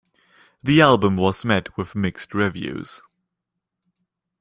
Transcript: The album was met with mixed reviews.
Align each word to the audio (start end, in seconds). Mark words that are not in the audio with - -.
The 0.63 0.81
album 0.81 1.15
was 1.17 1.45
met 1.45 1.77
with 1.77 1.93
mixed 1.93 2.33
reviews. 2.33 3.03